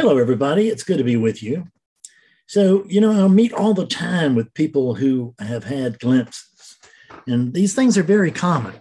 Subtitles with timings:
[0.00, 0.68] Hello, everybody.
[0.68, 1.68] It's good to be with you.
[2.46, 6.78] So, you know, I meet all the time with people who have had glimpses,
[7.26, 8.72] and these things are very common.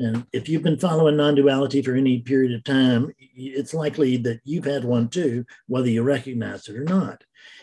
[0.00, 4.40] And if you've been following non duality for any period of time, it's likely that
[4.42, 7.22] you've had one too, whether you recognize it or not.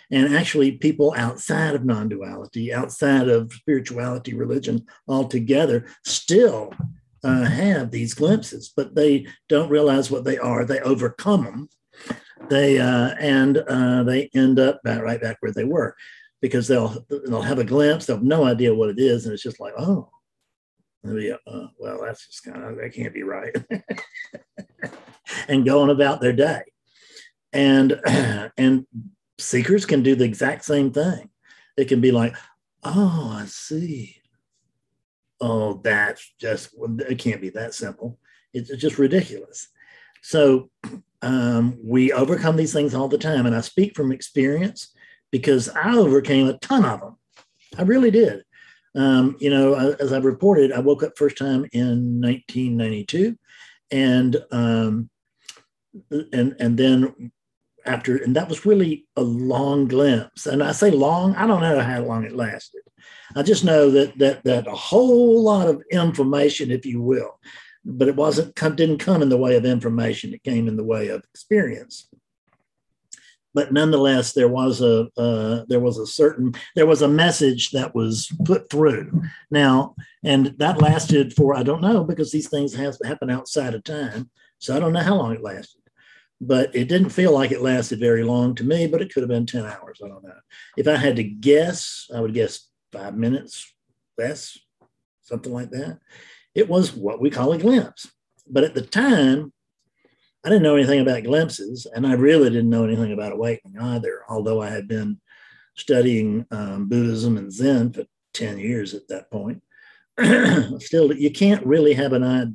[0.09, 6.73] And actually, people outside of non duality, outside of spirituality, religion altogether, still
[7.21, 10.63] uh, have these glimpses, but they don't realize what they are.
[10.63, 11.69] They overcome them
[12.49, 15.95] they uh, and uh, they end up back, right back where they were
[16.41, 19.43] because they'll they'll have a glimpse they'll have no idea what it is and it's
[19.43, 20.09] just like oh.
[21.05, 23.53] Maybe, uh, well that's just kind of that can't be right.
[25.47, 26.61] And going about their day.
[27.51, 27.99] And
[28.57, 28.85] and
[29.37, 31.29] seekers can do the exact same thing.
[31.77, 32.35] It can be like
[32.83, 34.17] oh i see.
[35.41, 36.69] Oh that's just
[37.09, 38.19] it can't be that simple.
[38.53, 39.69] It's just ridiculous.
[40.21, 40.69] So
[41.23, 43.45] um, we overcome these things all the time.
[43.45, 44.93] And I speak from experience
[45.31, 47.17] because I overcame a ton of them.
[47.77, 48.43] I really did.
[48.95, 53.35] Um, you know, as I've reported, I woke up first time in 1992,
[53.89, 55.09] and um,
[56.11, 57.31] and and then
[57.85, 60.45] after, and that was really a long glimpse.
[60.45, 62.81] And I say long, I don't know how long it lasted.
[63.35, 67.39] I just know that that that a whole lot of information, if you will,
[67.85, 70.33] but it wasn't didn't come in the way of information.
[70.33, 72.07] It came in the way of experience.
[73.53, 77.93] But nonetheless, there was a uh, there was a certain there was a message that
[77.93, 79.21] was put through.
[79.51, 83.83] Now, and that lasted for I don't know because these things have happen outside of
[83.83, 85.81] time, so I don't know how long it lasted.
[86.41, 88.87] But it didn't feel like it lasted very long to me.
[88.87, 90.01] But it could have been ten hours.
[90.03, 90.33] I don't know.
[90.77, 93.71] If I had to guess, I would guess five minutes
[94.17, 94.57] less,
[95.21, 95.99] something like that
[96.55, 98.11] it was what we call a glimpse.
[98.47, 99.53] But at the time,
[100.43, 104.23] I didn't know anything about glimpses, and I really didn't know anything about awakening either,
[104.27, 105.19] although I had been
[105.75, 109.61] studying um, Buddhism and Zen for 10 years at that point.
[110.81, 112.53] Still, you can't really have an idea.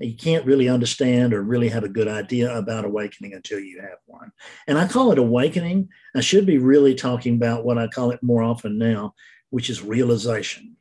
[0.00, 3.98] You can't really understand or really have a good idea about awakening until you have
[4.06, 4.30] one.
[4.68, 5.88] And I call it awakening.
[6.14, 9.14] I should be really talking about what I call it more often now,
[9.50, 10.76] which is realization.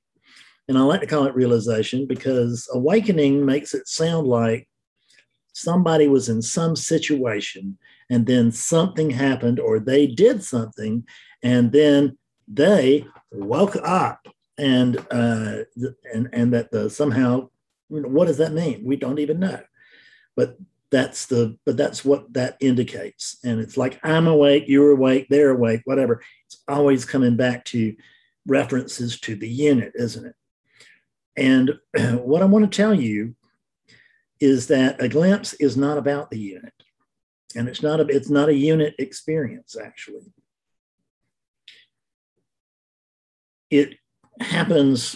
[0.67, 4.67] And I like to call it realization because awakening makes it sound like
[5.53, 7.77] somebody was in some situation
[8.09, 11.05] and then something happened or they did something
[11.41, 12.17] and then
[12.47, 14.27] they woke up
[14.57, 15.63] and uh,
[16.13, 17.49] and and that the somehow
[17.89, 18.83] what does that mean?
[18.83, 19.61] We don't even know.
[20.35, 20.57] But
[20.89, 23.37] that's the but that's what that indicates.
[23.43, 26.21] And it's like i'm awake you're awake they're awake whatever.
[26.45, 27.95] It's always coming back to
[28.45, 30.35] references to the unit isn't it
[31.37, 31.77] and
[32.13, 33.35] what I want to tell you
[34.39, 36.73] is that a glimpse is not about the unit.
[37.55, 40.33] And it's not a, it's not a unit experience, actually.
[43.71, 43.95] It
[44.39, 45.15] happens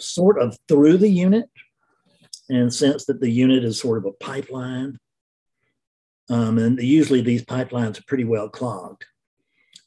[0.00, 1.48] sort of through the unit
[2.48, 4.98] and sense that the unit is sort of a pipeline.
[6.28, 9.04] Um, and usually these pipelines are pretty well clogged.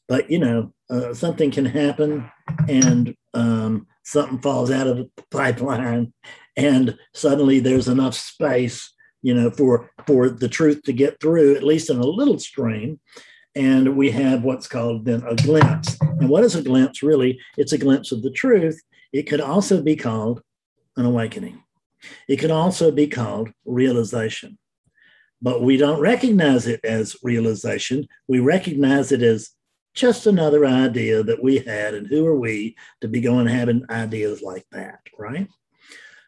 [0.08, 2.30] But, you know, uh, something can happen
[2.70, 6.14] and um, something falls out of the pipeline
[6.58, 8.94] and suddenly there's enough space
[9.26, 13.00] you know for for the truth to get through at least in a little stream.
[13.58, 15.98] And we have what's called then a glimpse.
[16.02, 17.02] And what is a glimpse?
[17.02, 18.80] Really it's a glimpse of the truth.
[19.12, 20.42] It could also be called
[20.96, 21.64] an awakening.
[22.28, 24.60] It could also be called realization.
[25.42, 28.08] But we don't recognize it as realization.
[28.28, 29.50] We recognize it as
[29.96, 34.42] just another idea that we had, and who are we to be going having ideas
[34.42, 35.48] like that, right?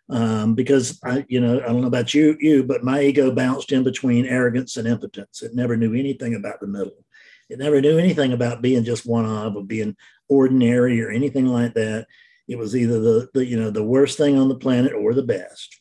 [0.09, 3.73] Um, because I, you know, I don't know about you, you, but my ego bounced
[3.73, 5.41] in between arrogance and impotence.
[5.41, 7.03] It never knew anything about the middle.
[7.49, 9.97] It never knew anything about being just one of, or being
[10.29, 12.07] ordinary, or anything like that.
[12.47, 15.23] It was either the, the you know the worst thing on the planet or the
[15.23, 15.77] best,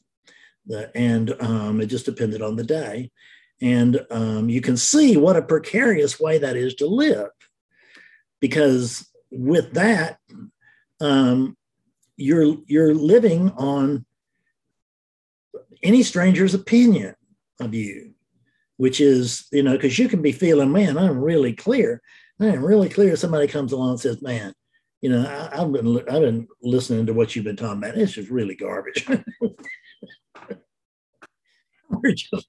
[0.66, 3.12] the, and um, it just depended on the day.
[3.62, 7.31] And um, you can see what a precarious way that is to live
[8.46, 10.19] because with that,
[11.00, 11.56] um,
[12.16, 14.06] you're you're living on
[15.82, 17.16] any stranger's opinion
[17.60, 18.14] of you,
[18.76, 22.00] which is you know because you can be feeling, man, I'm really clear.
[22.38, 23.16] I'm really clear.
[23.16, 24.54] Somebody comes along and says, man,
[25.00, 27.99] you know, I, have been I've been listening to what you've been talking about.
[27.99, 29.08] It's just really garbage.
[31.90, 32.46] We're just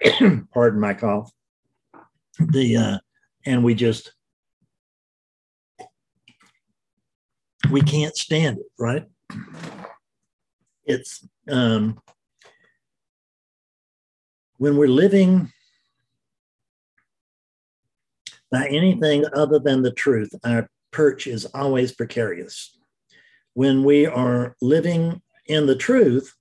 [0.54, 1.32] pardon my cough.
[2.38, 2.98] The uh,
[3.46, 4.12] and we just
[7.70, 9.06] we can't stand it, right?
[10.84, 12.00] It's um,
[14.58, 15.52] when we're living
[18.50, 22.76] by anything other than the truth, our perch is always precarious.
[23.54, 26.34] When we are living in the truth,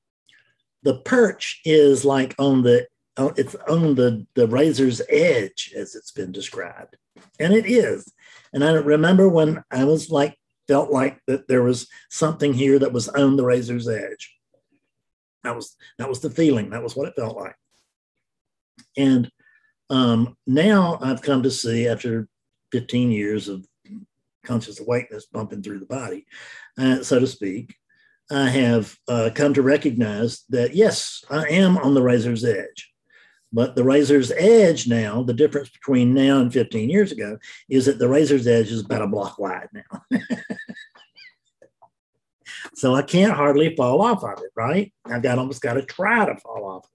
[0.84, 2.88] the perch is like on the
[3.36, 6.96] it's on the, the razor's edge, as it's been described.
[7.38, 8.10] And it is.
[8.54, 10.38] And I remember when I was like,
[10.70, 14.38] felt like that there was something here that was on the razor's edge.
[15.44, 16.70] That was that was the feeling.
[16.70, 17.56] That was what it felt like.
[18.96, 19.32] And
[19.90, 22.28] um, now I've come to see after
[22.72, 23.66] 15 years of
[24.46, 26.28] conscious awakeness bumping through the body,
[26.78, 27.76] uh, so to speak,
[28.30, 32.94] I have uh, come to recognize that yes, I am on the razor's edge.
[33.52, 37.38] But the razor's edge now, the difference between now and 15 years ago
[37.68, 40.20] is that the razor's edge is about a block wide now.
[42.76, 44.94] so I can't hardly fall off of it, right?
[45.06, 46.88] I've got almost got to try to fall off.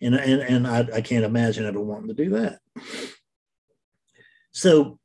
[0.00, 2.58] And, and, and I, I can't imagine ever wanting to do that.
[4.52, 4.98] So,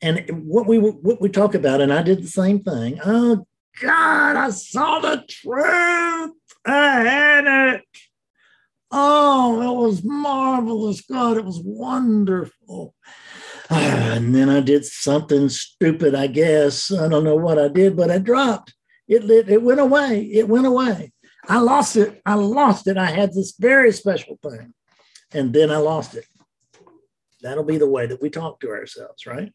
[0.00, 3.00] and what we what we talk about, and I did the same thing.
[3.04, 3.46] Oh
[3.80, 6.32] God, I saw the truth.
[6.64, 7.82] I had it.
[8.98, 11.02] Oh, it was marvelous.
[11.02, 12.94] God, it was wonderful.
[13.68, 16.90] Ah, and then I did something stupid, I guess.
[16.90, 18.72] I don't know what I did, but I dropped.
[19.06, 20.22] It, it, it went away.
[20.22, 21.12] It went away.
[21.46, 22.22] I lost it.
[22.24, 22.96] I lost it.
[22.96, 24.72] I had this very special thing.
[25.30, 26.24] And then I lost it.
[27.42, 29.52] That'll be the way that we talk to ourselves, right?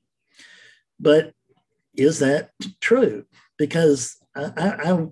[0.99, 1.33] But
[1.95, 3.25] is that true?
[3.57, 5.07] Because I, I,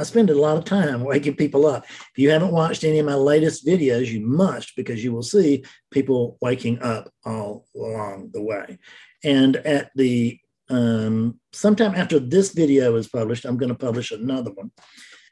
[0.00, 1.84] I spend a lot of time waking people up.
[1.84, 5.62] If you haven't watched any of my latest videos, you must because you will see
[5.90, 8.78] people waking up all along the way.
[9.22, 10.38] And at the
[10.70, 14.70] um, sometime after this video is published, I'm going to publish another one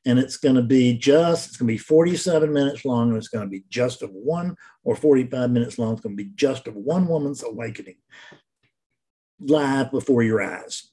[0.05, 3.29] and it's going to be just it's going to be 47 minutes long and it's
[3.29, 4.55] going to be just of one
[4.85, 7.97] or 45 minutes long it's going to be just of one woman's awakening
[9.41, 10.91] live before your eyes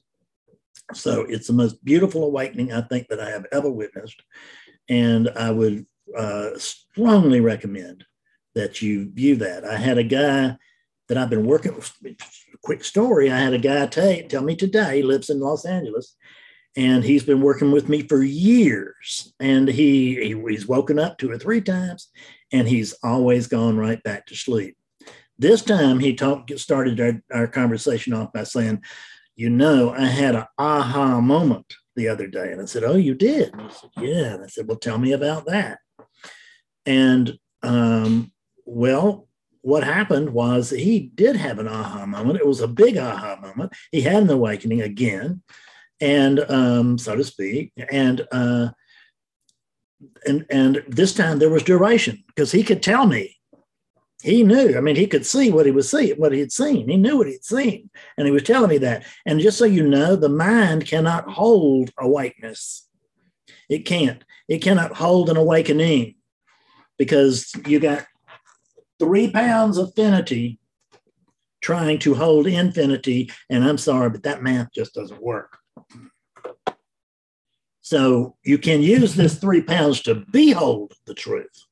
[0.92, 4.22] so it's the most beautiful awakening i think that i have ever witnessed.
[4.88, 5.86] And i would
[6.16, 8.04] uh, strongly recommend
[8.54, 9.64] that you view that.
[9.64, 10.56] I had a guy
[11.08, 11.92] that i've been working with
[12.62, 16.16] quick story i had a guy tell me today lives in los angeles
[16.76, 19.32] and he's been working with me for years.
[19.40, 22.08] And he, he, he's woken up two or three times
[22.52, 24.76] and he's always gone right back to sleep.
[25.38, 28.82] This time he talked started our, our conversation off by saying
[29.36, 33.14] you know i had an aha moment the other day and i said oh you
[33.14, 35.78] did and he said yeah and i said well tell me about that
[36.84, 38.32] and um,
[38.64, 39.28] well
[39.62, 43.72] what happened was he did have an aha moment it was a big aha moment
[43.90, 45.42] he had an awakening again
[46.00, 47.72] and um, so to speak.
[47.90, 48.70] And uh,
[50.26, 53.35] and and this time there was duration because he could tell me.
[54.22, 54.76] He knew.
[54.76, 56.88] I mean, he could see what he was seeing, what he had seen.
[56.88, 59.04] He knew what he'd seen, and he was telling me that.
[59.26, 62.88] And just so you know, the mind cannot hold awakeness.
[63.68, 64.24] It can't.
[64.48, 66.14] It cannot hold an awakening
[66.98, 68.06] because you got
[68.98, 70.58] three pounds of finity
[71.60, 73.30] trying to hold infinity.
[73.50, 75.58] And I'm sorry, but that math just doesn't work.
[77.82, 81.64] So you can use this three pounds to behold the truth.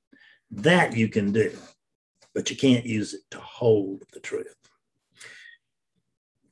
[0.50, 1.52] That you can do,
[2.34, 4.56] but you can't use it to hold the truth.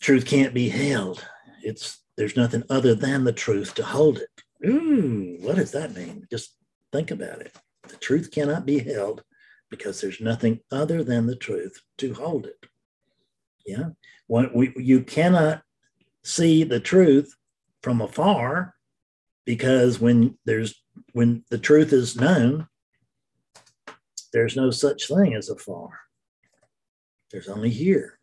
[0.00, 1.24] Truth can't be held.
[1.62, 4.68] It's there's nothing other than the truth to hold it.
[4.68, 6.26] Ooh, what does that mean?
[6.30, 6.56] Just
[6.92, 7.56] think about it.
[7.88, 9.24] The truth cannot be held
[9.70, 12.66] because there's nothing other than the truth to hold it.
[13.66, 13.90] Yeah.
[14.26, 15.62] When we, you cannot
[16.22, 17.34] see the truth
[17.82, 18.74] from afar
[19.44, 20.74] because when there's
[21.12, 22.68] when the truth is known
[24.32, 25.90] there's no such thing as a afar.
[27.30, 28.18] There's only here.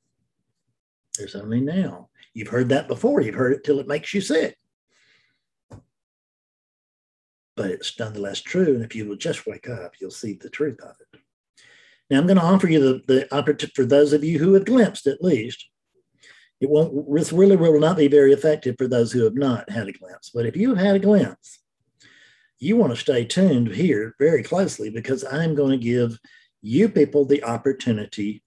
[1.18, 2.10] There's only now.
[2.34, 3.22] You've heard that before.
[3.22, 4.58] You've heard it till it makes you sick.
[7.56, 8.76] But it's nonetheless true.
[8.76, 11.20] And if you will just wake up you'll see the truth of it.
[12.10, 14.66] Now i'm going to offer you the, the opportunity for those of you who have
[14.66, 15.70] glimpsed at least
[16.62, 19.88] it won't this really will not be very effective for those who have not had
[19.88, 20.30] a glimpse.
[20.34, 21.60] But if you have had a glimpse,
[22.60, 26.20] you want to stay tuned here very closely because I'm going to give
[26.62, 28.44] you people the opportunity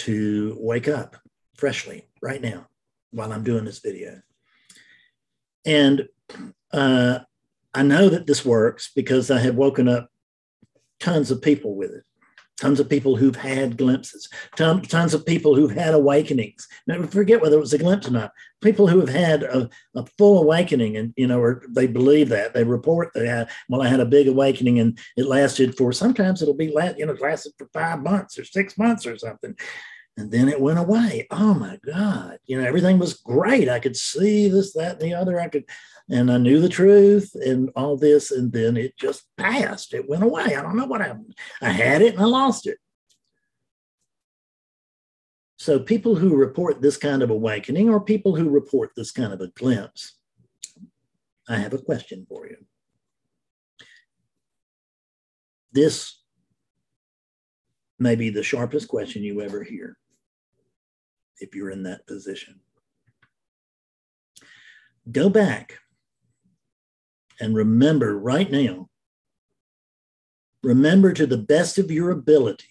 [0.00, 1.16] to wake up
[1.56, 2.66] freshly right now
[3.10, 4.20] while I'm doing this video.
[5.64, 6.08] And
[6.72, 7.20] uh,
[7.74, 10.08] I know that this works because I have woken up
[11.00, 12.04] tons of people with it
[12.58, 16.66] tons of people who've had glimpses, ton, tons of people who've had awakenings.
[16.86, 18.32] Never forget whether it was a glimpse or not.
[18.60, 22.54] People who have had a, a full awakening and, you know, or they believe that
[22.54, 26.42] they report they had, well, I had a big awakening and it lasted for, sometimes
[26.42, 29.56] it'll be, last, you know, it lasted for five months or six months or something.
[30.16, 31.28] And then it went away.
[31.30, 32.38] Oh my God.
[32.46, 33.68] You know, everything was great.
[33.68, 35.40] I could see this, that, and the other.
[35.40, 35.64] I could,
[36.10, 38.30] and I knew the truth and all this.
[38.30, 39.92] And then it just passed.
[39.92, 40.56] It went away.
[40.56, 41.34] I don't know what happened.
[41.60, 42.78] I had it and I lost it.
[45.58, 49.40] So, people who report this kind of awakening or people who report this kind of
[49.40, 50.14] a glimpse,
[51.48, 52.56] I have a question for you.
[55.72, 56.22] This
[57.98, 59.96] may be the sharpest question you ever hear
[61.40, 62.60] if you're in that position.
[65.10, 65.80] Go back
[67.40, 68.88] and remember right now,
[70.62, 72.64] remember to the best of your ability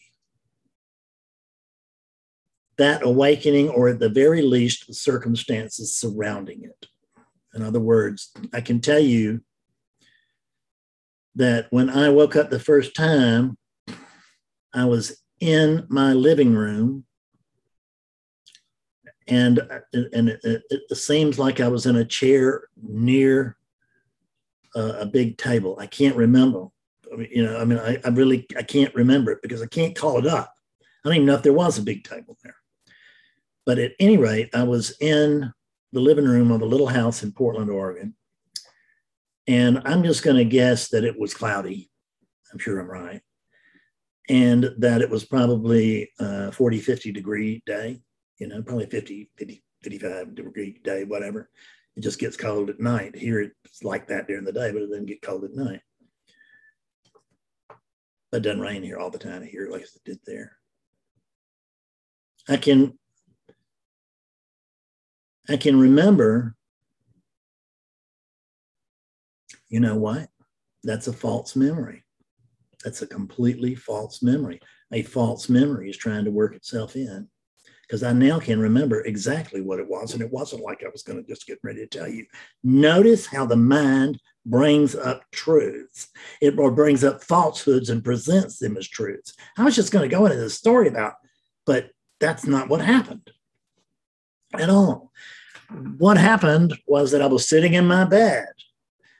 [2.78, 6.88] that awakening, or at the very least, the circumstances surrounding it.
[7.56, 9.42] In other words, I can tell you
[11.36, 13.58] that when I woke up the first time,
[14.74, 17.06] I was in my living room
[19.28, 19.60] and
[19.94, 23.57] and it, it, seems like I was in a chair near
[24.76, 25.78] a, a big table.
[25.80, 26.68] I can't remember.
[27.12, 29.68] I mean, you know, I mean, I, I really I can't remember it because I
[29.68, 30.54] can't call it up.
[30.82, 32.56] I don't even know if there was a big table there.
[33.66, 35.54] But at any rate, I was in
[35.92, 38.16] the living room of a little house in Portland, Oregon.
[39.48, 41.90] And I'm just going to guess that it was cloudy.
[42.52, 43.22] I'm sure I'm right.
[44.30, 48.02] And that it was probably a 40, 50 degree day,
[48.40, 51.50] you know, probably 50, 50, 55 degree day, whatever.
[51.98, 53.16] It just gets cold at night.
[53.16, 55.82] Here it's like that during the day, but it doesn't get cold at night.
[58.32, 60.58] It doesn't rain here all the time here like it did there.
[62.48, 63.00] I can
[65.50, 66.56] I can remember,
[69.68, 70.30] you know what?
[70.84, 72.04] That's a false memory.
[72.84, 74.60] That's a completely false memory.
[74.92, 77.28] A false memory is trying to work itself in
[77.88, 80.14] because I now can remember exactly what it was.
[80.14, 82.26] And it wasn't like I was going to just get ready to tell you.
[82.64, 86.08] Notice how the mind brings up truths,
[86.42, 89.34] it brings up falsehoods and presents them as truths.
[89.58, 91.16] I was just going to go into the story about,
[91.66, 93.30] but that's not what happened
[94.54, 95.12] at all
[95.98, 98.48] what happened was that I was sitting in my bed.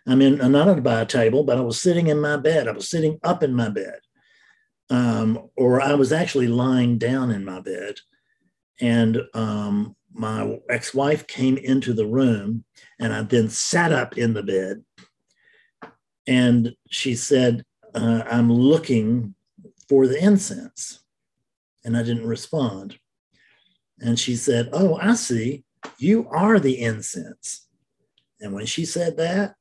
[0.08, 2.68] I mean, not by a table, but I was sitting in my bed.
[2.68, 4.00] I was sitting up in my bed.
[4.90, 7.96] Um, or I was actually lying down in my bed.
[8.80, 12.64] And um, my ex wife came into the room,
[13.00, 14.84] and I then sat up in the bed.
[16.28, 17.64] And she said,
[17.96, 19.36] uh, I'm looking
[19.88, 21.00] for the incense.
[21.86, 23.00] And I didn't respond.
[24.00, 25.64] And she said, Oh, I see.
[25.98, 27.68] You are the incense.
[28.40, 29.56] And when she said that,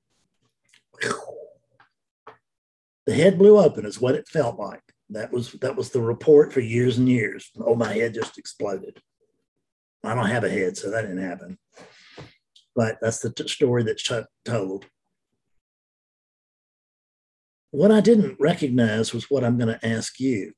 [3.07, 4.83] the head blew open is what it felt like.
[5.11, 7.51] That was that was the report for years and years.
[7.61, 9.01] Oh, my head just exploded.
[10.03, 11.59] I don't have a head, so that didn't happen.
[12.75, 14.11] But that's the t- story that's
[14.45, 14.87] told.
[17.71, 20.53] What I didn't recognize was what I'm going to ask you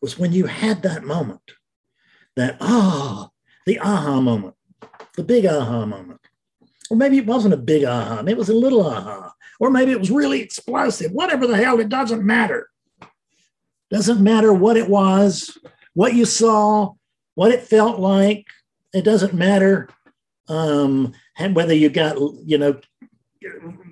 [0.00, 1.42] was when you had that moment,
[2.36, 3.32] that ah, oh,
[3.66, 4.54] the aha moment
[5.20, 6.20] the big aha moment.
[6.90, 9.32] Or maybe it wasn't a big aha, maybe it was a little aha.
[9.60, 11.12] Or maybe it was really explosive.
[11.12, 12.69] Whatever the hell, it doesn't matter.
[13.90, 15.58] Doesn't matter what it was,
[15.94, 16.94] what you saw,
[17.34, 18.46] what it felt like.
[18.92, 19.88] It doesn't matter
[20.48, 21.12] um,
[21.52, 22.80] whether you got, you know,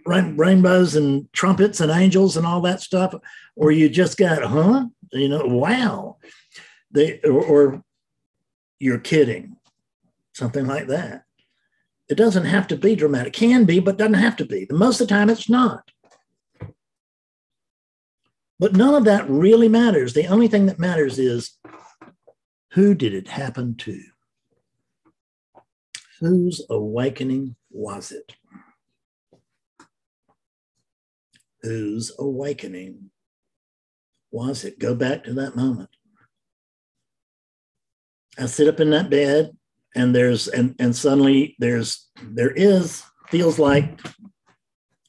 [0.06, 3.14] rainbows and trumpets and angels and all that stuff,
[3.56, 4.86] or you just got, huh?
[5.12, 6.16] You know, wow.
[6.90, 7.84] They, or, or
[8.78, 9.56] you're kidding
[10.32, 11.24] something like that.
[12.08, 13.32] It doesn't have to be dramatic.
[13.32, 14.66] Can be, but doesn't have to be.
[14.70, 15.90] Most of the time, it's not.
[18.58, 20.14] But none of that really matters.
[20.14, 21.56] The only thing that matters is
[22.72, 24.02] who did it happen to?
[26.20, 28.34] Whose awakening was it?
[31.62, 33.10] Whose awakening
[34.30, 34.78] was it?
[34.78, 35.90] Go back to that moment.
[38.38, 39.56] I sit up in that bed
[39.94, 44.00] and there's and and suddenly there's there is feels like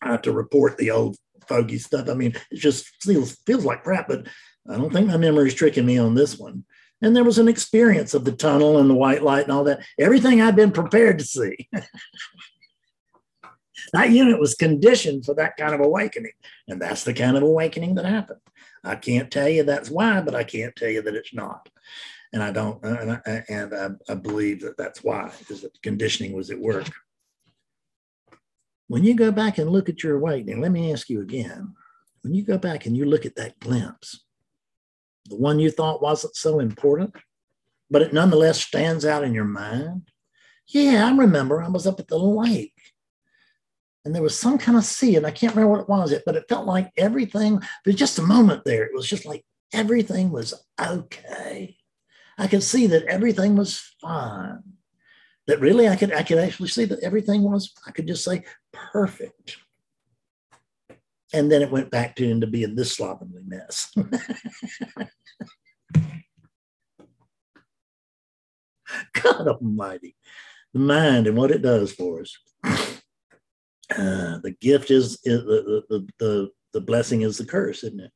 [0.02, 1.18] I have to report the old
[1.50, 2.08] fogey stuff.
[2.10, 4.28] I mean, it just feels feels like crap, but
[4.70, 6.64] I don't think my memory is tricking me on this one.
[7.02, 9.84] And there was an experience of the tunnel and the white light and all that.
[9.98, 11.70] Everything I'd been prepared to see.
[13.94, 16.34] that unit was conditioned for that kind of awakening.
[16.68, 18.42] And that's the kind of awakening that happened.
[18.84, 21.70] I can't tell you that's why, but I can't tell you that it's not
[22.34, 26.34] and I don't, and I, and I, I believe that that's why, is that conditioning
[26.34, 26.88] was at work.
[28.90, 31.76] When you go back and look at your awakening, let me ask you again.
[32.24, 34.26] When you go back and you look at that glimpse,
[35.28, 37.14] the one you thought wasn't so important,
[37.92, 40.10] but it nonetheless stands out in your mind?
[40.68, 42.74] Yeah, I remember I was up at the lake
[44.04, 46.36] and there was some kind of sea, and I can't remember what it was, but
[46.36, 48.86] it felt like everything, there's just a moment there.
[48.86, 51.78] It was just like everything was okay.
[52.40, 54.64] I could see that everything was fine.
[55.50, 58.44] That really I could I could actually see that everything was, I could just say
[58.72, 59.58] perfect.
[61.34, 63.92] And then it went back to into being this slovenly mess.
[69.14, 70.16] God Almighty,
[70.72, 72.38] the mind and what it does for us.
[72.64, 78.12] Uh, the gift is, is the, the, the, the blessing is the curse, isn't it?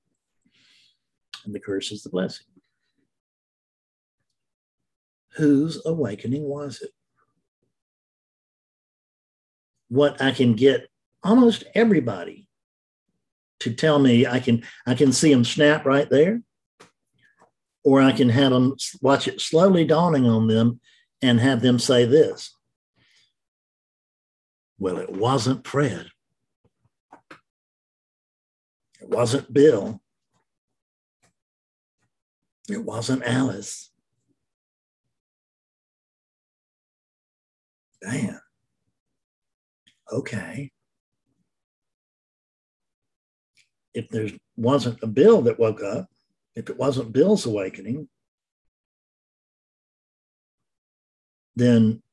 [1.45, 2.45] And the curse is the blessing.
[5.31, 6.91] Whose awakening was it?
[9.89, 10.89] What I can get
[11.23, 12.47] almost everybody
[13.59, 16.41] to tell me I can I can see them snap right there,
[17.83, 20.79] or I can have them watch it slowly dawning on them
[21.21, 22.55] and have them say this.
[24.77, 26.07] Well, it wasn't Fred.
[29.01, 30.01] It wasn't Bill.
[32.69, 33.91] It wasn't Alice.
[38.01, 38.42] Damn.
[40.13, 40.71] Okay.
[43.95, 46.07] If there wasn't a Bill that woke up,
[46.55, 48.07] if it wasn't Bill's awakening,
[51.55, 52.03] then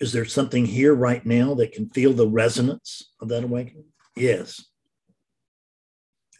[0.00, 3.86] is there something here right now that can feel the resonance of that awakening?
[4.16, 4.64] Yes.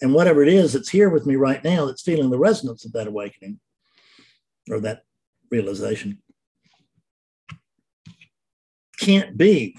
[0.00, 2.92] And whatever it is that's here with me right now that's feeling the resonance of
[2.92, 3.60] that awakening
[4.70, 5.02] or that
[5.50, 6.20] realization
[8.98, 9.78] can't be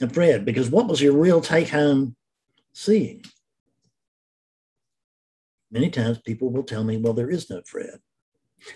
[0.00, 2.16] a Fred because what was your real take home
[2.72, 3.24] seeing?
[5.70, 7.98] Many times people will tell me, well, there is no Fred.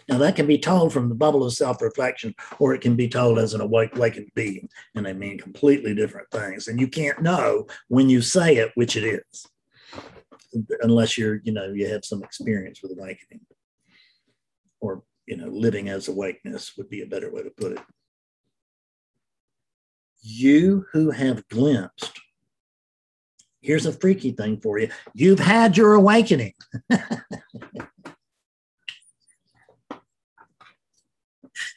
[0.09, 3.09] Now, that can be told from the bubble of self reflection, or it can be
[3.09, 6.69] told as an awake, awakened being, and they mean completely different things.
[6.69, 9.47] And you can't know when you say it which it is,
[10.83, 13.41] unless you're, you know, you have some experience with awakening,
[14.81, 17.81] or, you know, living as awakeness would be a better way to put it.
[20.23, 22.21] You who have glimpsed,
[23.61, 26.55] here's a freaky thing for you you've had your awakening.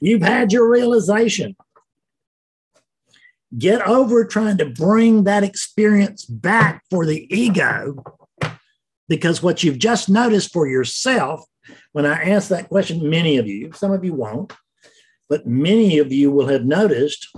[0.01, 1.55] You've had your realization.
[3.57, 8.03] Get over trying to bring that experience back for the ego
[9.07, 11.45] because what you've just noticed for yourself,
[11.91, 14.53] when I ask that question, many of you, some of you won't,
[15.29, 17.33] but many of you will have noticed,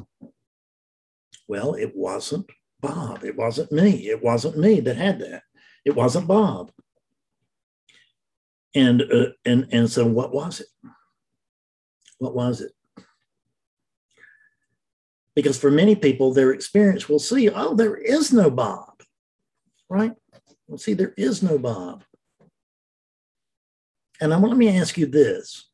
[1.47, 2.49] well, it wasn't
[2.81, 3.23] Bob.
[3.23, 4.09] It wasn't me.
[4.09, 5.43] It wasn't me that had that.
[5.85, 6.71] It wasn't Bob.
[8.73, 10.67] And uh, and and so what was it?
[12.17, 12.71] What was it?
[15.35, 19.01] Because for many people, their experience will see, oh, there is no Bob,
[19.89, 20.13] right?
[20.67, 22.03] Well, see, there is no Bob.
[24.21, 25.69] And I want let me ask you this.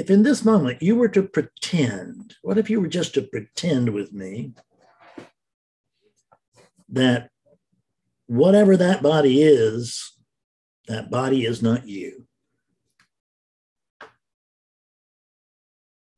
[0.00, 3.90] If in this moment you were to pretend, what if you were just to pretend
[3.90, 4.54] with me
[6.88, 7.28] that
[8.26, 10.16] whatever that body is,
[10.88, 12.26] that body is not you?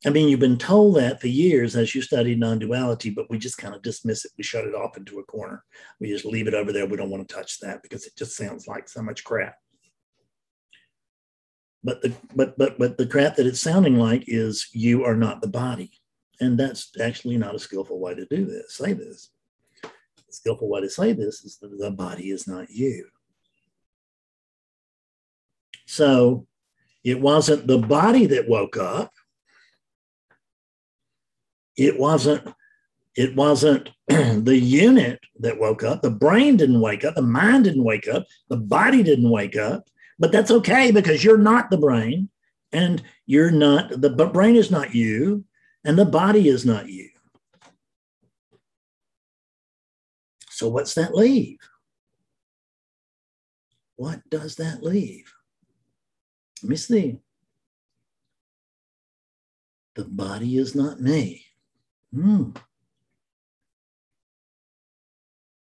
[0.05, 3.37] I mean, you've been told that for years as you studied non duality, but we
[3.37, 4.31] just kind of dismiss it.
[4.37, 5.61] We shut it off into a corner.
[5.99, 6.85] We just leave it over there.
[6.85, 9.55] We don't want to touch that because it just sounds like so much crap.
[11.83, 15.41] But the but but but the crap that it's sounding like is you are not
[15.41, 15.91] the body,
[16.39, 18.75] and that's actually not a skillful way to do this.
[18.75, 19.29] Say this.
[19.81, 19.89] The
[20.29, 23.07] skillful way to say this is that the body is not you.
[25.85, 26.47] So
[27.03, 29.11] it wasn't the body that woke up
[31.75, 32.53] it wasn't
[33.15, 37.83] it wasn't the unit that woke up the brain didn't wake up the mind didn't
[37.83, 39.87] wake up the body didn't wake up
[40.19, 42.29] but that's okay because you're not the brain
[42.71, 45.45] and you're not the brain is not you
[45.83, 47.09] and the body is not you.
[50.49, 51.59] So what's that leave?
[53.95, 55.31] What does that leave?
[56.61, 57.19] Let me see.
[59.95, 61.45] The body is not me.
[62.13, 62.51] Hmm.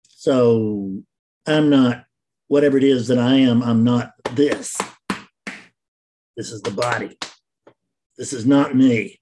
[0.07, 1.01] So
[1.47, 2.05] I'm not
[2.47, 4.77] whatever it is that I am, I'm not this.
[6.37, 7.17] This is the body.
[8.17, 9.19] This is not me.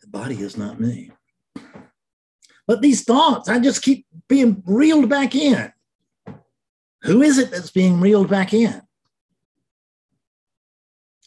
[0.00, 1.10] The body is not me.
[2.66, 5.72] But these thoughts, I just keep being reeled back in.
[7.02, 8.82] Who is it that's being reeled back in?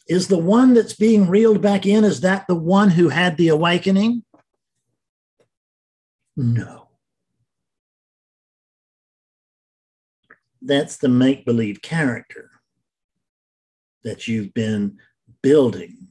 [0.08, 3.48] Is the one that's being reeled back in, is that the one who had the
[3.48, 4.24] awakening?
[6.36, 6.81] No.
[10.64, 12.50] That's the make believe character
[14.04, 14.98] that you've been
[15.42, 16.08] building.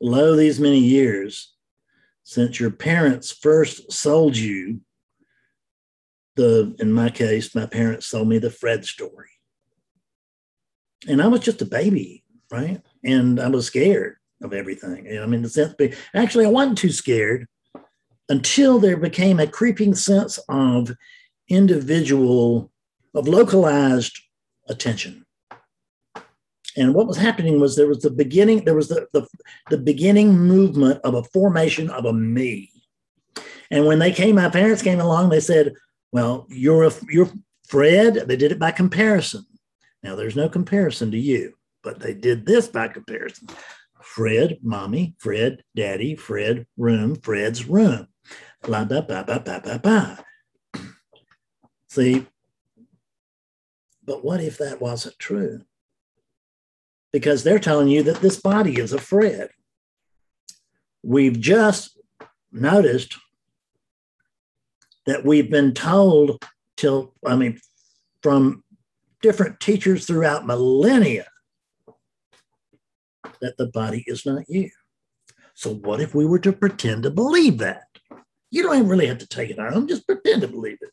[0.00, 1.54] Lo these many years
[2.22, 4.80] since your parents first sold you
[6.36, 9.28] the in my case my parents sold me the fred story.
[11.08, 12.82] And i was just a baby right?
[13.04, 15.18] And i was scared of everything.
[15.20, 15.74] I mean the sense
[16.14, 17.46] actually i wasn't too scared
[18.28, 20.92] until there became a creeping sense of
[21.48, 22.70] individual
[23.14, 24.18] of localized
[24.68, 25.24] attention.
[26.76, 29.26] And what was happening was there was the beginning there was the, the,
[29.70, 32.70] the beginning movement of a formation of a me.
[33.70, 35.74] And when they came my parents came along they said
[36.12, 37.30] well you're a, you're
[37.66, 38.14] fred.
[38.14, 39.44] They did it by comparison.
[40.02, 43.48] Now there's no comparison to you but they did this by comparison.
[44.00, 48.06] Fred mommy fred daddy fred room fred's room.
[48.62, 50.16] Blah blah blah blah blah blah blah.
[51.88, 52.26] See
[54.10, 55.60] but what if that wasn't true
[57.12, 59.50] because they're telling you that this body is a Fred.
[61.04, 61.96] We've just
[62.50, 63.16] noticed
[65.06, 66.44] that we've been told
[66.76, 67.60] till, I mean,
[68.20, 68.64] from
[69.22, 71.28] different teachers throughout millennia
[73.40, 74.70] that the body is not you.
[75.54, 77.84] So, what if we were to pretend to believe that?
[78.50, 80.90] You don't even really have to take it home, just pretend to believe it.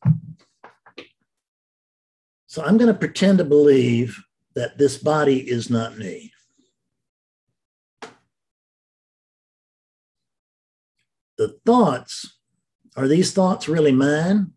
[2.58, 4.20] So, I'm going to pretend to believe
[4.56, 6.34] that this body is not me.
[11.38, 12.40] The thoughts,
[12.96, 14.54] are these thoughts really mine?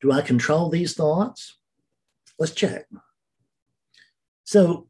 [0.00, 1.56] Do I control these thoughts?
[2.36, 2.86] Let's check.
[4.42, 4.88] So,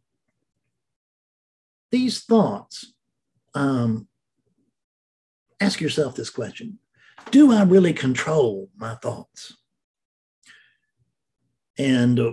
[1.91, 2.95] these thoughts,
[3.53, 4.09] um,
[5.61, 6.79] ask yourself this question
[7.31, 9.59] Do I really control my thoughts?
[11.79, 12.33] And uh,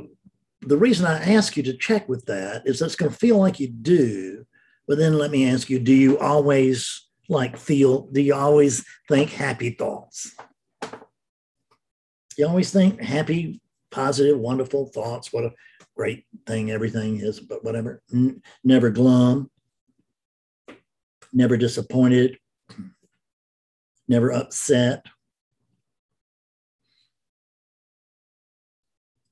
[0.62, 3.60] the reason I ask you to check with that is that's going to feel like
[3.60, 4.46] you do.
[4.88, 9.30] But then let me ask you, do you always like feel, do you always think
[9.30, 10.36] happy thoughts?
[12.38, 15.32] You always think happy, positive, wonderful thoughts.
[15.32, 15.54] What a
[15.96, 18.02] great thing everything is, but whatever.
[18.14, 19.50] N- never glum,
[21.34, 22.38] never disappointed,
[24.08, 25.06] never upset.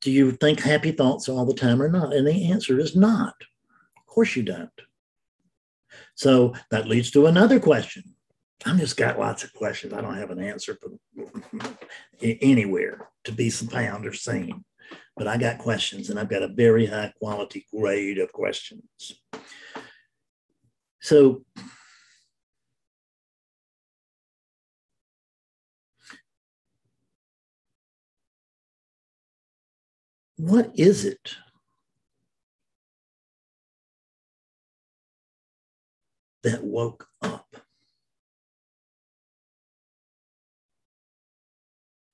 [0.02, 2.14] Do you think happy thoughts all the time or not?
[2.14, 3.36] And the answer is not.
[3.98, 4.70] Of course you don't.
[6.16, 8.04] So that leads to another question.
[8.66, 9.94] I've just got lots of questions.
[9.94, 10.78] I don't have an answer
[12.22, 14.66] anywhere to be found or seen.
[15.16, 18.84] But I got questions and I've got a very high quality grade of questions.
[21.02, 21.46] So
[30.40, 31.36] what is it
[36.44, 37.58] that woke up?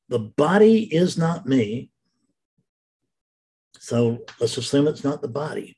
[0.09, 1.91] The body is not me.
[3.77, 5.77] So let's assume it's not the body.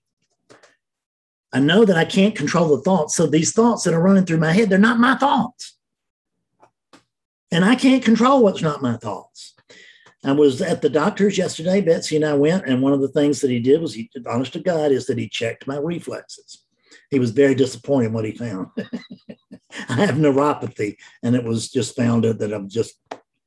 [1.52, 3.14] I know that I can't control the thoughts.
[3.18, 5.78] So these thoughts that are running through my head, they're not my thoughts.
[7.52, 9.57] And I can't control what's not my thoughts.
[10.24, 11.82] I was at the doctor's yesterday.
[11.82, 14.54] Betsy and I went, and one of the things that he did was he, honest
[14.54, 16.64] to God, is that he checked my reflexes.
[17.10, 18.68] He was very disappointed in what he found.
[19.90, 23.00] I have neuropathy, and it was just found that I'm just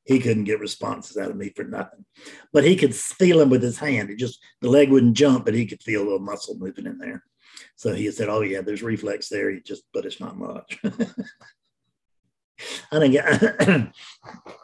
[0.05, 2.05] he couldn't get responses out of me for nothing.
[2.51, 4.09] But he could feel them with his hand.
[4.09, 6.97] It just the leg wouldn't jump, but he could feel a little muscle moving in
[6.97, 7.23] there.
[7.75, 9.51] So he said, "Oh yeah, there's reflex there.
[9.51, 10.79] He just, but it's not much."
[12.91, 13.93] I didn't think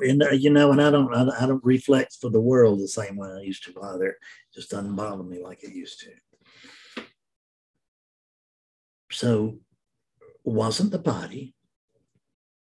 [0.00, 3.16] and uh, you know, and I don't, I, don't reflect for the world the same
[3.16, 4.08] way I used to either.
[4.08, 4.16] It
[4.54, 7.04] just doesn't bother me like it used to.
[9.10, 9.58] So,
[10.44, 11.54] wasn't the body,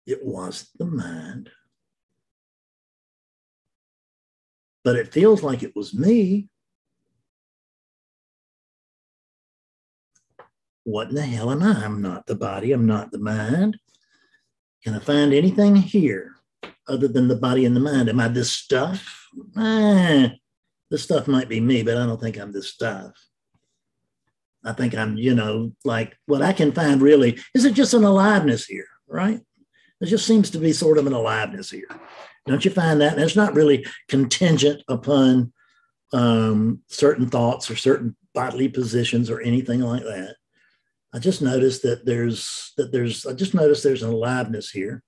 [0.05, 1.49] it was the mind.
[4.83, 6.49] But it feels like it was me.
[10.83, 11.85] What in the hell am I?
[11.85, 12.71] I'm not the body.
[12.71, 13.77] I'm not the mind.
[14.83, 16.40] Can I find anything here
[16.91, 18.09] other than the body and the mind?
[18.09, 19.27] Am I this stuff?
[19.57, 20.29] Eh,
[20.89, 23.13] this stuff might be me, but I don't think I'm this stuff.
[24.63, 28.03] I think I'm, you know, like what I can find really is it just an
[28.03, 29.39] aliveness here, right?
[29.99, 31.87] There just seems to be sort of an aliveness here.
[32.45, 33.13] Don't you find that?
[33.13, 35.53] And it's not really contingent upon
[36.13, 40.35] um, certain thoughts or certain bodily positions or anything like that.
[41.13, 45.03] I just noticed that there's that there's I just noticed there's an aliveness here.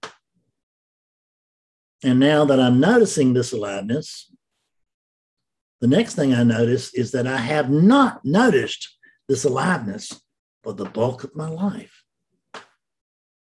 [2.04, 4.32] And now that I'm noticing this aliveness,
[5.80, 10.22] the next thing I notice is that I have not noticed this aliveness
[10.63, 12.04] for the bulk of my life.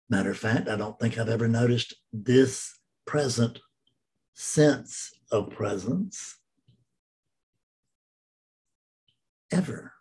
[0.09, 3.59] Matter of fact, I don't think I've ever noticed this present
[4.33, 6.37] sense of presence
[9.51, 9.93] ever.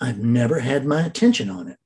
[0.00, 1.79] I've never had my attention on it.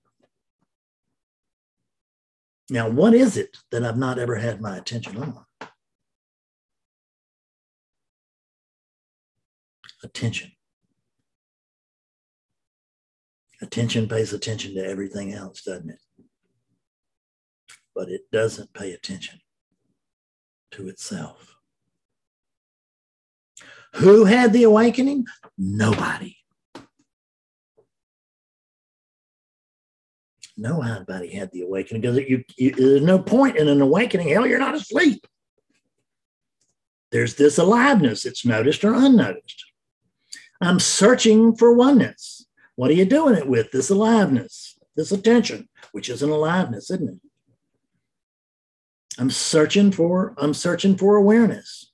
[2.71, 5.45] Now, what is it that I've not ever had my attention on?
[10.03, 10.53] Attention.
[13.61, 15.99] Attention pays attention to everything else, doesn't it?
[17.95, 19.41] But it doesn't pay attention
[20.73, 21.57] to itself.
[23.97, 25.27] Who had the awakening?
[25.57, 26.37] Nobody.
[30.57, 34.29] Nobody had the awakening because you, you, there's no point in an awakening.
[34.29, 35.27] Hell, you're not asleep.
[37.11, 38.25] There's this aliveness.
[38.25, 39.65] It's noticed or unnoticed.
[40.61, 42.47] I'm searching for oneness.
[42.77, 43.71] What are you doing it with?
[43.71, 47.21] This aliveness, this attention, which is an aliveness, isn't it?
[49.19, 51.93] I'm searching for, I'm searching for awareness.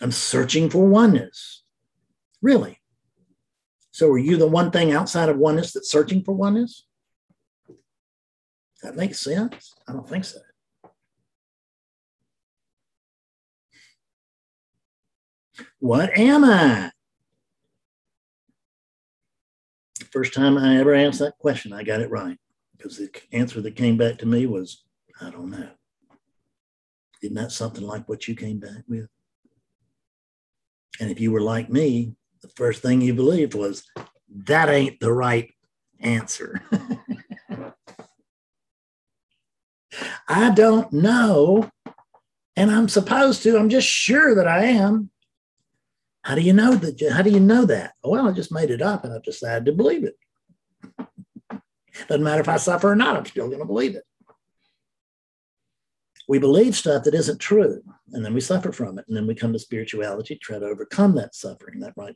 [0.00, 1.62] I'm searching for oneness.
[2.40, 2.79] Really.
[4.00, 6.86] So are you the one thing outside of oneness that's searching for oneness?
[8.82, 9.74] That makes sense?
[9.86, 10.38] I don't think so.
[15.80, 16.92] What am I?
[20.10, 22.38] First time I ever asked that question, I got it right
[22.78, 24.82] because the answer that came back to me was,
[25.20, 25.68] I don't know.
[27.22, 29.10] Isn't that something like what you came back with?
[30.98, 33.84] And if you were like me, the first thing you believed was
[34.46, 35.52] that ain't the right
[36.00, 36.62] answer.
[40.28, 41.70] I don't know.
[42.56, 43.58] And I'm supposed to.
[43.58, 45.10] I'm just sure that I am.
[46.22, 47.12] How do you know that?
[47.12, 47.94] How do you know that?
[48.04, 50.16] Well, I just made it up and I've decided to believe it.
[52.08, 54.04] Doesn't matter if I suffer or not, I'm still going to believe it.
[56.30, 59.04] We believe stuff that isn't true, and then we suffer from it.
[59.08, 61.80] And then we come to spirituality to try to overcome that suffering.
[61.80, 62.14] That right,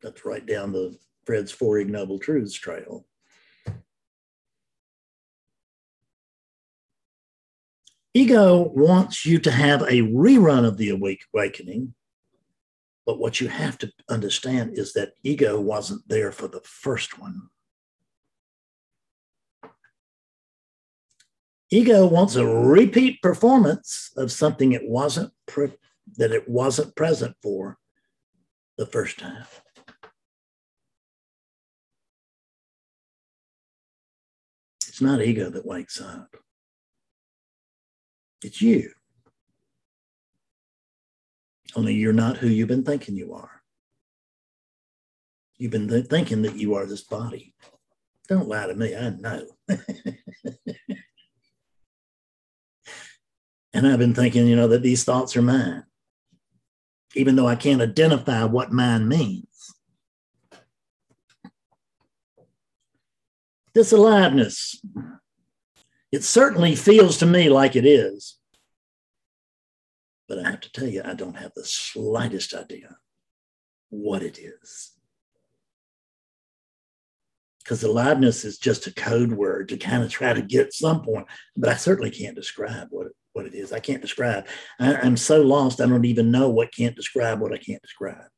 [0.00, 0.96] that's right down the
[1.26, 3.04] Fred's Four Ignoble Truths trail.
[8.14, 11.92] Ego wants you to have a rerun of the awakening,
[13.04, 17.50] but what you have to understand is that ego wasn't there for the first one.
[21.70, 25.72] Ego wants a repeat performance of something it wasn't pre-
[26.16, 27.78] that it wasn't present for
[28.76, 29.44] the first time.
[34.88, 36.36] It's not ego that wakes up.
[38.42, 38.90] It's you.
[41.76, 43.62] Only you're not who you've been thinking you are.
[45.56, 47.54] You've been th- thinking that you are this body.
[48.28, 49.46] Don't lie to me, I know.
[53.72, 55.84] and I've been thinking, you know, that these thoughts are mine,
[57.14, 59.46] even though I can't identify what mine means.
[63.74, 64.80] this aliveness.
[66.12, 68.38] It certainly feels to me like it is.
[70.28, 72.96] But I have to tell you, I don't have the slightest idea
[73.90, 74.92] what it is.
[77.62, 81.26] Because aliveness is just a code word to kind of try to get some point,
[81.56, 83.72] but I certainly can't describe what it, what it is.
[83.72, 84.46] I can't describe.
[84.78, 88.28] I, I'm so lost, I don't even know what can't describe what I can't describe.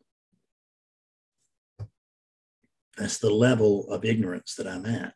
[2.97, 5.15] That's the level of ignorance that I'm at.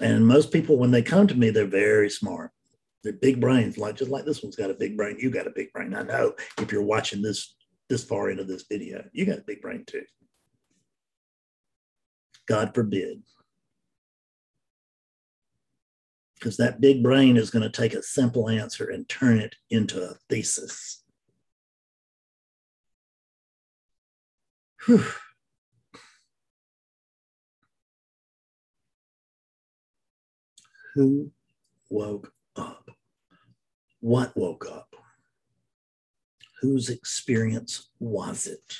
[0.00, 2.50] And most people, when they come to me, they're very smart.
[3.02, 5.16] They're big brains, like just like this one's got a big brain.
[5.18, 5.94] You got a big brain.
[5.94, 7.54] I know if you're watching this
[7.88, 10.04] this far into this video, you got a big brain too.
[12.46, 13.22] God forbid.
[16.40, 20.02] Because that big brain is going to take a simple answer and turn it into
[20.02, 21.02] a thesis.
[24.86, 25.04] Whew.
[30.94, 31.30] Who
[31.90, 32.88] woke up?
[34.00, 34.96] What woke up?
[36.62, 38.76] Whose experience was it?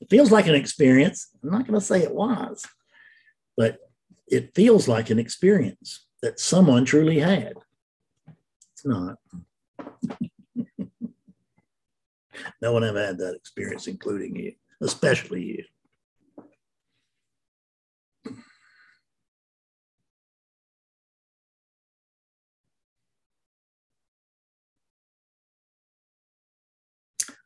[0.00, 1.28] It feels like an experience.
[1.44, 2.66] I'm not going to say it was,
[3.56, 3.78] but
[4.26, 6.07] it feels like an experience.
[6.22, 7.54] That someone truly had.
[8.72, 9.16] It's not.
[12.60, 15.64] no one ever had that experience, including you, especially you.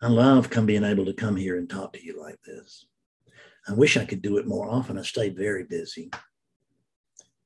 [0.00, 2.86] I love come being able to come here and talk to you like this.
[3.68, 4.98] I wish I could do it more often.
[4.98, 6.10] I stay very busy.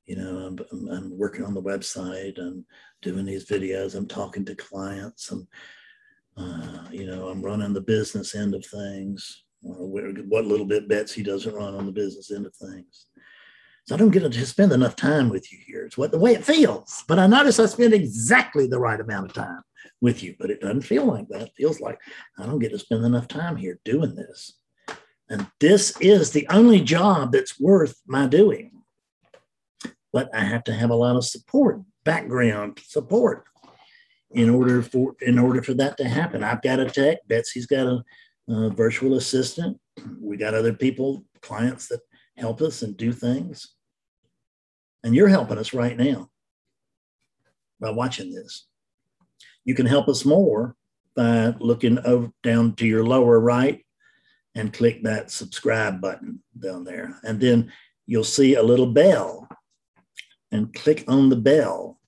[0.07, 2.39] You know, I'm, I'm, I'm working on the website.
[2.39, 2.65] I'm
[3.01, 3.95] doing these videos.
[3.95, 5.29] I'm talking to clients.
[5.31, 5.47] I'm,
[6.37, 9.43] uh, you know, I'm running the business end of things.
[9.61, 13.07] What little bit Betsy doesn't run on the business end of things.
[13.85, 15.85] So I don't get to spend enough time with you here.
[15.85, 17.03] It's what the way it feels.
[17.07, 19.61] But I notice I spend exactly the right amount of time
[20.01, 21.41] with you, but it doesn't feel like that.
[21.41, 21.99] It feels like
[22.37, 24.57] I don't get to spend enough time here doing this.
[25.29, 28.71] And this is the only job that's worth my doing.
[30.17, 33.43] But I have to have a lot of support, background support
[34.31, 36.43] in order for in order for that to happen.
[36.43, 38.03] I've got a tech, Betsy's got a,
[38.49, 39.79] a virtual assistant.
[40.19, 41.99] We got other people, clients that
[42.35, 43.75] help us and do things.
[45.03, 46.31] And you're helping us right now
[47.79, 48.65] by watching this.
[49.65, 50.75] You can help us more
[51.15, 53.85] by looking over, down to your lower right
[54.55, 57.19] and click that subscribe button down there.
[57.23, 57.71] And then
[58.07, 59.47] you'll see a little bell
[60.51, 61.99] and click on the bell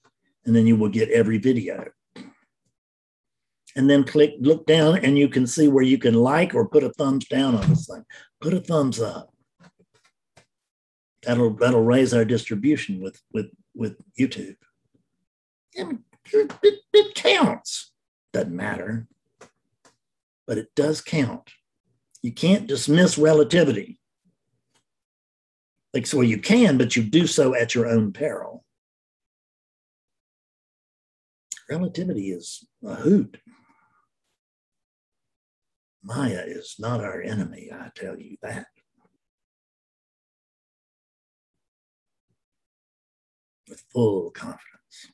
[0.45, 1.85] and then you will get every video.
[3.75, 6.83] And then click, look down and you can see where you can like or put
[6.83, 8.03] a thumbs down on this thing.
[8.41, 9.31] Put a thumbs up.
[11.23, 14.55] That'll, that'll raise our distribution with, with, with YouTube.
[15.77, 15.99] And
[16.31, 16.51] it,
[16.93, 17.91] it counts.
[18.31, 19.07] Doesn't matter,
[20.45, 21.51] but it does count.
[22.21, 23.98] You can't dismiss relativity.
[25.93, 28.63] Like, so you can, but you do so at your own peril.
[31.69, 33.37] Relativity is a hoot.
[36.03, 38.67] Maya is not our enemy, I tell you that.
[43.67, 45.11] With full confidence.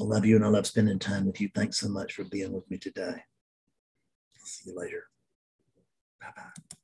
[0.00, 1.50] I love you and I love spending time with you.
[1.54, 3.22] Thanks so much for being with me today.
[4.36, 5.04] I'll see you later.
[6.20, 6.76] Bye bye.